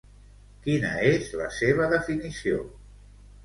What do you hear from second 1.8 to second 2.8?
definició?